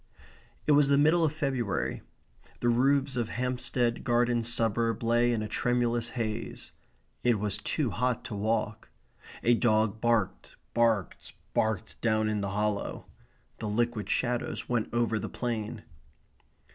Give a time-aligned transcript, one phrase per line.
[0.65, 2.01] It was the middle of February.
[2.59, 6.71] The roofs of Hampstead Garden Suburb lay in a tremulous haze.
[7.23, 8.89] It was too hot to walk.
[9.43, 13.05] A dog barked, barked, barked down in the hollow.
[13.59, 15.83] The liquid shadows went over the plain.